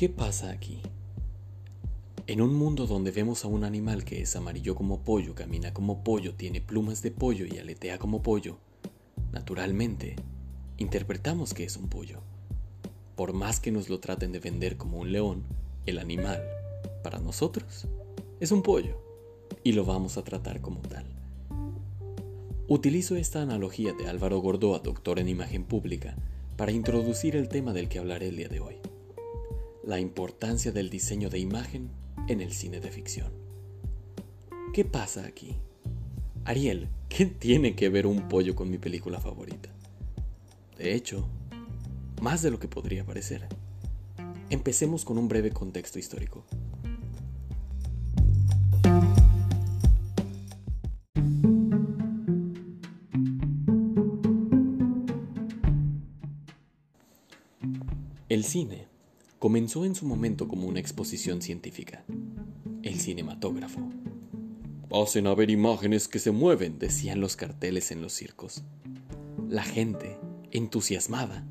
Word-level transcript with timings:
¿Qué 0.00 0.08
pasa 0.08 0.50
aquí? 0.50 0.80
En 2.26 2.40
un 2.40 2.54
mundo 2.54 2.86
donde 2.86 3.10
vemos 3.10 3.44
a 3.44 3.48
un 3.48 3.64
animal 3.64 4.02
que 4.02 4.22
es 4.22 4.34
amarillo 4.34 4.74
como 4.74 5.00
pollo, 5.04 5.34
camina 5.34 5.74
como 5.74 6.02
pollo, 6.02 6.34
tiene 6.34 6.62
plumas 6.62 7.02
de 7.02 7.10
pollo 7.10 7.44
y 7.44 7.58
aletea 7.58 7.98
como 7.98 8.22
pollo, 8.22 8.56
naturalmente, 9.30 10.16
interpretamos 10.78 11.52
que 11.52 11.64
es 11.64 11.76
un 11.76 11.90
pollo. 11.90 12.22
Por 13.14 13.34
más 13.34 13.60
que 13.60 13.72
nos 13.72 13.90
lo 13.90 14.00
traten 14.00 14.32
de 14.32 14.38
vender 14.38 14.78
como 14.78 14.96
un 14.96 15.12
león, 15.12 15.44
el 15.84 15.98
animal, 15.98 16.42
para 17.02 17.18
nosotros, 17.18 17.86
es 18.40 18.52
un 18.52 18.62
pollo 18.62 18.96
y 19.62 19.72
lo 19.72 19.84
vamos 19.84 20.16
a 20.16 20.24
tratar 20.24 20.62
como 20.62 20.80
tal. 20.80 21.04
Utilizo 22.68 23.16
esta 23.16 23.42
analogía 23.42 23.92
de 23.92 24.08
Álvaro 24.08 24.38
Gordoa, 24.38 24.78
doctor 24.78 25.18
en 25.18 25.28
imagen 25.28 25.64
pública, 25.64 26.16
para 26.56 26.72
introducir 26.72 27.36
el 27.36 27.50
tema 27.50 27.74
del 27.74 27.90
que 27.90 27.98
hablaré 27.98 28.28
el 28.28 28.36
día 28.38 28.48
de 28.48 28.60
hoy 28.60 28.76
la 29.90 29.98
importancia 29.98 30.70
del 30.70 30.88
diseño 30.88 31.30
de 31.30 31.40
imagen 31.40 31.90
en 32.28 32.40
el 32.40 32.52
cine 32.52 32.78
de 32.78 32.92
ficción. 32.92 33.32
¿Qué 34.72 34.84
pasa 34.84 35.26
aquí? 35.26 35.56
Ariel, 36.44 36.88
¿qué 37.08 37.26
tiene 37.26 37.74
que 37.74 37.88
ver 37.88 38.06
un 38.06 38.28
pollo 38.28 38.54
con 38.54 38.70
mi 38.70 38.78
película 38.78 39.18
favorita? 39.18 39.68
De 40.78 40.94
hecho, 40.94 41.28
más 42.22 42.40
de 42.40 42.52
lo 42.52 42.60
que 42.60 42.68
podría 42.68 43.04
parecer. 43.04 43.48
Empecemos 44.48 45.04
con 45.04 45.18
un 45.18 45.26
breve 45.26 45.50
contexto 45.50 45.98
histórico. 45.98 46.44
El 58.28 58.44
cine 58.44 58.89
comenzó 59.40 59.86
en 59.86 59.94
su 59.94 60.04
momento 60.04 60.46
como 60.46 60.68
una 60.68 60.80
exposición 60.80 61.40
científica, 61.40 62.04
el 62.82 63.00
cinematógrafo. 63.00 63.80
Hacen 64.92 65.26
a 65.26 65.34
ver 65.34 65.48
imágenes 65.48 66.08
que 66.08 66.18
se 66.18 66.30
mueven, 66.30 66.78
decían 66.78 67.22
los 67.22 67.36
carteles 67.36 67.90
en 67.90 68.02
los 68.02 68.12
circos. 68.12 68.64
La 69.48 69.62
gente, 69.62 70.18
entusiasmada, 70.50 71.46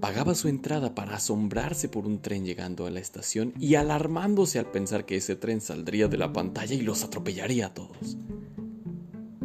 pagaba 0.00 0.34
su 0.34 0.48
entrada 0.48 0.96
para 0.96 1.14
asombrarse 1.14 1.88
por 1.88 2.06
un 2.06 2.20
tren 2.20 2.44
llegando 2.44 2.86
a 2.86 2.90
la 2.90 2.98
estación 2.98 3.54
y 3.56 3.76
alarmándose 3.76 4.58
al 4.58 4.72
pensar 4.72 5.06
que 5.06 5.14
ese 5.14 5.36
tren 5.36 5.60
saldría 5.60 6.08
de 6.08 6.18
la 6.18 6.32
pantalla 6.32 6.74
y 6.74 6.80
los 6.80 7.04
atropellaría 7.04 7.66
a 7.66 7.74
todos. 7.74 8.16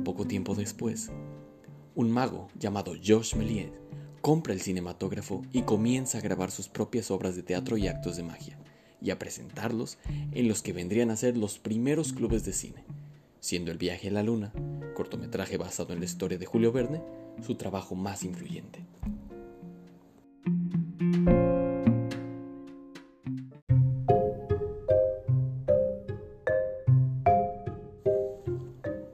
Poco 0.04 0.26
tiempo 0.26 0.56
después, 0.56 1.12
un 1.94 2.10
mago 2.10 2.48
llamado 2.58 2.94
Josh 3.06 3.36
Méliès 3.36 3.83
compra 4.24 4.54
el 4.54 4.62
cinematógrafo 4.62 5.42
y 5.52 5.64
comienza 5.64 6.18
a 6.18 6.22
grabar 6.22 6.50
sus 6.50 6.70
propias 6.70 7.12
obras 7.12 7.36
de 7.36 7.44
teatro 7.44 7.76
y 7.76 7.88
actos 7.88 8.16
de 8.16 8.24
magia, 8.24 8.58
y 9.02 9.12
a 9.12 9.20
presentarlos 9.20 9.98
en 10.32 10.48
los 10.48 10.62
que 10.62 10.72
vendrían 10.72 11.12
a 11.12 11.18
ser 11.18 11.36
los 11.36 11.60
primeros 11.60 12.14
clubes 12.14 12.46
de 12.46 12.54
cine, 12.54 12.86
siendo 13.42 13.70
El 13.70 13.78
viaje 13.78 14.08
a 14.08 14.12
la 14.12 14.24
luna, 14.24 14.54
cortometraje 14.96 15.58
basado 15.58 15.92
en 15.92 16.00
la 16.00 16.06
historia 16.06 16.38
de 16.38 16.46
Julio 16.46 16.72
Verne, 16.72 17.02
su 17.46 17.56
trabajo 17.56 17.96
más 17.96 18.24
influyente. 18.24 18.86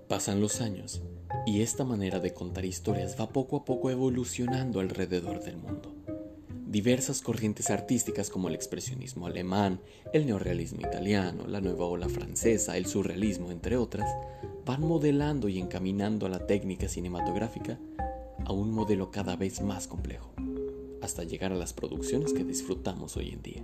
Pasan 0.08 0.40
los 0.40 0.62
años 0.62 1.02
y 1.50 1.64
esta 1.64 1.84
manera 1.84 2.20
de 2.20 2.32
contar 2.32 2.64
historias 2.64 3.20
va 3.20 3.30
poco 3.30 3.58
a 3.58 3.66
poco 3.66 3.90
evolucionando 3.90 4.80
alrededor 4.80 5.42
del 5.42 5.58
mundo. 5.58 5.96
Diversas 6.68 7.22
corrientes 7.22 7.72
artísticas 7.72 8.30
como 8.30 8.50
el 8.50 8.54
expresionismo 8.54 9.26
alemán, 9.26 9.82
el 10.14 10.28
neorrealismo 10.28 10.82
italiano, 10.82 11.48
la 11.48 11.60
nueva 11.60 11.86
ola 11.86 12.08
francesa, 12.08 12.78
el 12.78 12.86
surrealismo, 12.86 13.50
entre 13.50 13.78
otras, 13.78 14.08
van 14.64 14.82
modelando 14.82 15.50
y 15.50 15.58
encaminando 15.58 16.28
a 16.28 16.30
la 16.30 16.46
técnica 16.46 16.88
cinematográfica 16.88 17.80
a 18.46 18.54
un 18.54 18.70
modelo 18.70 19.10
cada 19.10 19.36
vez 19.36 19.60
más 19.64 19.88
complejo, 19.88 20.32
hasta 21.02 21.24
llegar 21.24 21.52
a 21.52 21.56
las 21.56 21.74
producciones 21.74 22.32
que 22.32 22.44
disfrutamos 22.44 23.18
hoy 23.18 23.30
en 23.30 23.42
día. 23.42 23.64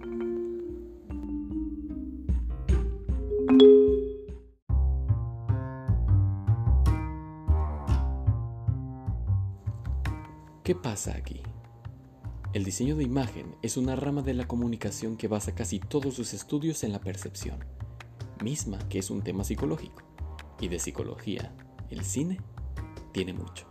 ¿Qué 10.66 10.74
pasa 10.74 11.16
aquí? 11.16 11.44
El 12.54 12.64
diseño 12.64 12.96
de 12.96 13.04
imagen 13.04 13.56
es 13.62 13.78
una 13.78 13.96
rama 13.96 14.24
de 14.24 14.34
la 14.34 14.48
comunicación 14.48 15.16
que 15.16 15.28
basa 15.28 15.54
casi 15.54 15.80
todos 15.80 16.16
sus 16.16 16.34
estudios 16.34 16.84
en 16.84 16.92
la 16.92 17.00
percepción, 17.00 17.60
misma 18.44 18.80
que 18.90 18.98
es 18.98 19.12
un 19.12 19.22
tema 19.22 19.44
psicológico. 19.44 20.02
Y 20.60 20.68
de 20.68 20.80
psicología, 20.80 21.56
el 21.92 22.04
cine 22.04 22.40
tiene 23.12 23.32
mucho. 23.32 23.68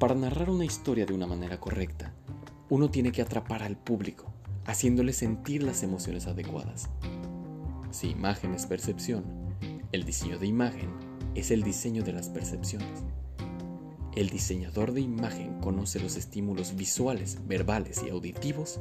Para 0.00 0.16
narrar 0.16 0.50
una 0.50 0.64
historia 0.64 1.06
de 1.06 1.14
una 1.14 1.28
manera 1.28 1.60
correcta, 1.60 2.12
uno 2.68 2.90
tiene 2.90 3.12
que 3.12 3.22
atrapar 3.22 3.62
al 3.62 3.76
público, 3.76 4.24
haciéndole 4.66 5.12
sentir 5.12 5.62
las 5.62 5.84
emociones 5.84 6.26
adecuadas. 6.26 6.90
Si 7.92 8.08
imagen 8.08 8.54
es 8.54 8.66
percepción, 8.66 9.22
el 9.92 10.02
diseño 10.02 10.36
de 10.36 10.48
imagen 10.48 10.90
es 11.36 11.52
el 11.52 11.62
diseño 11.62 12.02
de 12.02 12.12
las 12.12 12.28
percepciones. 12.28 13.04
El 14.18 14.30
diseñador 14.30 14.94
de 14.94 15.00
imagen 15.00 15.60
conoce 15.60 16.00
los 16.00 16.16
estímulos 16.16 16.74
visuales, 16.74 17.38
verbales 17.46 18.02
y 18.04 18.10
auditivos 18.10 18.80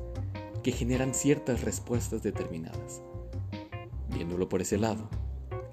que 0.64 0.72
generan 0.72 1.14
ciertas 1.14 1.62
respuestas 1.62 2.24
determinadas. 2.24 3.03
Viéndolo 4.09 4.50
por 4.50 4.64
ese 4.64 4.80
lado, 4.80 5.08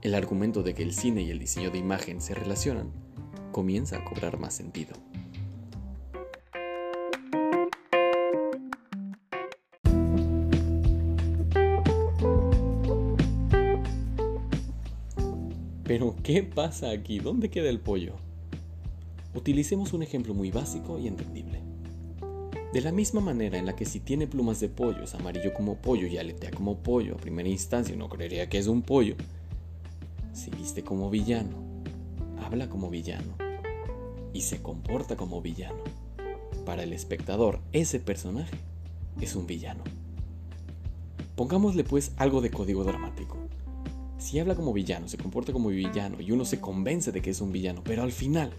el 0.03 0.15
argumento 0.15 0.63
de 0.63 0.75
que 0.75 0.83
el 0.83 0.93
cine 0.93 1.23
y 1.23 1.31
el 1.31 1.39
diseño 1.39 1.71
de 1.71 1.79
imagen 1.79 2.21
se 2.21 2.35
relacionan 2.35 2.93
comienza 3.53 3.97
a 3.97 4.05
cobrar 4.05 4.39
más 4.39 4.53
sentido. 4.53 4.93
Pero, 15.85 16.17
¿qué 16.23 16.43
pasa 16.43 16.91
aquí? 16.91 17.19
¿Dónde 17.19 17.49
queda 17.49 17.71
el 17.71 17.81
pollo? 17.81 18.17
Utilicemos 19.35 19.93
un 19.93 20.03
ejemplo 20.03 20.33
muy 20.33 20.51
básico 20.51 20.99
y 20.99 21.09
entendible. 21.09 21.61
De 22.73 22.81
la 22.81 22.93
misma 22.93 23.21
manera 23.21 23.59
en 23.59 23.67
la 23.67 23.77
que 23.77 23.85
si 23.85 24.01
tiene 24.01 24.27
plumas 24.27 24.61
de 24.61 24.69
pollo 24.69 25.03
es 25.03 25.15
amarillo 25.15 25.53
como 25.55 25.77
pollo 25.77 26.07
y 26.07 26.19
aletea 26.19 26.51
como 26.51 26.79
pollo, 26.79 27.15
a 27.15 27.19
primera 27.19 27.49
instancia 27.49 27.95
uno 27.95 28.09
creería 28.09 28.49
que 28.49 28.59
es 28.59 28.67
un 28.67 28.83
pollo, 28.83 29.17
si 30.33 30.51
viste 30.51 30.83
como 30.83 31.11
villano, 31.11 31.57
habla 32.43 32.69
como 32.69 32.91
villano 32.91 33.35
y 34.33 34.43
se 34.43 34.63
comporta 34.63 35.17
como 35.17 35.41
villano. 35.41 35.83
Para 36.65 36.83
el 36.83 36.93
espectador, 36.93 37.61
ese 37.73 38.01
personaje 38.01 38.57
es 39.21 39.37
un 39.37 39.47
villano. 39.47 39.85
Pongámosle 41.37 41.85
pues 41.85 42.13
algo 42.17 42.41
de 42.41 42.51
código 42.51 42.85
dramático. 42.85 43.37
Si 44.19 44.39
habla 44.39 44.55
como 44.55 44.73
villano, 44.73 45.09
se 45.09 45.19
comporta 45.19 45.53
como 45.53 45.69
villano 45.69 46.21
y 46.21 46.33
uno 46.33 46.45
se 46.45 46.61
convence 46.61 47.13
de 47.13 47.21
que 47.21 47.31
es 47.31 47.41
un 47.41 47.53
villano, 47.53 47.83
pero 47.85 48.03
al 48.03 48.13
final 48.13 48.53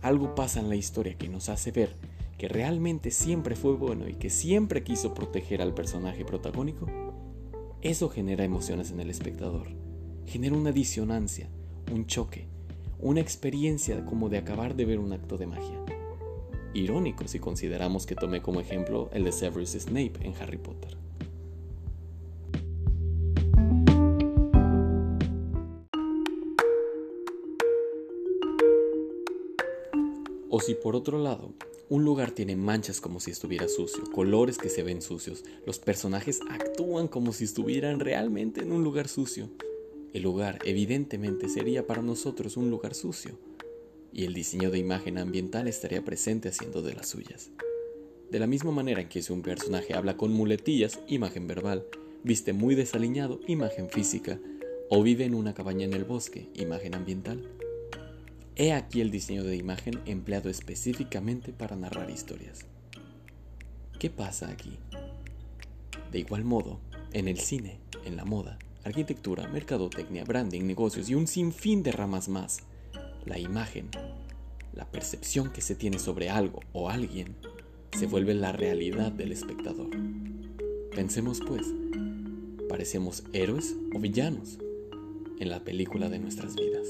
algo 0.00 0.34
pasa 0.34 0.60
en 0.60 0.68
la 0.68 0.76
historia 0.76 1.16
que 1.16 1.28
nos 1.28 1.48
hace 1.48 1.70
ver 1.70 1.96
que 2.42 2.48
realmente 2.48 3.12
siempre 3.12 3.54
fue 3.54 3.76
bueno 3.76 4.08
y 4.08 4.14
que 4.14 4.28
siempre 4.28 4.82
quiso 4.82 5.14
proteger 5.14 5.62
al 5.62 5.74
personaje 5.74 6.24
protagónico, 6.24 6.88
eso 7.82 8.08
genera 8.08 8.42
emociones 8.42 8.90
en 8.90 8.98
el 8.98 9.10
espectador, 9.10 9.68
genera 10.26 10.56
una 10.56 10.72
disonancia, 10.72 11.48
un 11.92 12.06
choque, 12.06 12.48
una 12.98 13.20
experiencia 13.20 14.04
como 14.04 14.28
de 14.28 14.38
acabar 14.38 14.74
de 14.74 14.86
ver 14.86 14.98
un 14.98 15.12
acto 15.12 15.38
de 15.38 15.46
magia. 15.46 15.78
Irónico 16.74 17.28
si 17.28 17.38
consideramos 17.38 18.06
que 18.06 18.16
tomé 18.16 18.42
como 18.42 18.60
ejemplo 18.60 19.08
el 19.12 19.22
de 19.22 19.30
Severus 19.30 19.70
Snape 19.78 20.14
en 20.22 20.34
Harry 20.40 20.58
Potter. 20.58 20.96
O 30.54 30.60
si 30.60 30.74
por 30.74 30.94
otro 30.94 31.18
lado, 31.18 31.54
un 31.88 32.04
lugar 32.04 32.32
tiene 32.32 32.56
manchas 32.56 33.00
como 33.00 33.20
si 33.20 33.30
estuviera 33.30 33.68
sucio, 33.68 34.04
colores 34.12 34.58
que 34.58 34.68
se 34.68 34.82
ven 34.82 35.00
sucios, 35.00 35.44
los 35.64 35.78
personajes 35.78 36.40
actúan 36.50 37.08
como 37.08 37.32
si 37.32 37.44
estuvieran 37.44 38.00
realmente 38.00 38.60
en 38.60 38.70
un 38.70 38.84
lugar 38.84 39.08
sucio. 39.08 39.48
El 40.12 40.24
lugar 40.24 40.58
evidentemente 40.66 41.48
sería 41.48 41.86
para 41.86 42.02
nosotros 42.02 42.58
un 42.58 42.68
lugar 42.68 42.94
sucio, 42.94 43.38
y 44.12 44.26
el 44.26 44.34
diseño 44.34 44.70
de 44.70 44.78
imagen 44.78 45.16
ambiental 45.16 45.68
estaría 45.68 46.04
presente 46.04 46.50
haciendo 46.50 46.82
de 46.82 46.96
las 46.96 47.08
suyas. 47.08 47.50
De 48.30 48.38
la 48.38 48.46
misma 48.46 48.72
manera 48.72 49.00
en 49.00 49.08
que 49.08 49.22
si 49.22 49.32
un 49.32 49.40
personaje 49.40 49.94
habla 49.94 50.18
con 50.18 50.34
muletillas, 50.34 51.00
imagen 51.08 51.46
verbal, 51.46 51.86
viste 52.24 52.52
muy 52.52 52.74
desaliñado, 52.74 53.40
imagen 53.46 53.88
física, 53.88 54.38
o 54.90 55.02
vive 55.02 55.24
en 55.24 55.34
una 55.34 55.54
cabaña 55.54 55.86
en 55.86 55.94
el 55.94 56.04
bosque, 56.04 56.50
imagen 56.52 56.94
ambiental. 56.94 57.48
He 58.54 58.74
aquí 58.74 59.00
el 59.00 59.10
diseño 59.10 59.44
de 59.44 59.56
imagen 59.56 60.00
empleado 60.04 60.50
específicamente 60.50 61.54
para 61.54 61.74
narrar 61.74 62.10
historias. 62.10 62.66
¿Qué 63.98 64.10
pasa 64.10 64.50
aquí? 64.50 64.78
De 66.10 66.18
igual 66.18 66.44
modo, 66.44 66.78
en 67.14 67.28
el 67.28 67.38
cine, 67.38 67.78
en 68.04 68.16
la 68.16 68.26
moda, 68.26 68.58
arquitectura, 68.84 69.48
mercadotecnia, 69.48 70.24
branding, 70.24 70.64
negocios 70.64 71.08
y 71.08 71.14
un 71.14 71.28
sinfín 71.28 71.82
de 71.82 71.92
ramas 71.92 72.28
más, 72.28 72.58
la 73.24 73.38
imagen, 73.38 73.88
la 74.74 74.84
percepción 74.84 75.50
que 75.50 75.62
se 75.62 75.74
tiene 75.74 75.98
sobre 75.98 76.28
algo 76.28 76.60
o 76.74 76.90
alguien, 76.90 77.36
se 77.98 78.06
vuelve 78.06 78.34
la 78.34 78.52
realidad 78.52 79.12
del 79.12 79.32
espectador. 79.32 79.90
Pensemos 80.94 81.40
pues, 81.40 81.66
¿parecemos 82.68 83.24
héroes 83.32 83.74
o 83.94 83.98
villanos 83.98 84.58
en 85.40 85.48
la 85.48 85.64
película 85.64 86.10
de 86.10 86.18
nuestras 86.18 86.54
vidas? 86.54 86.86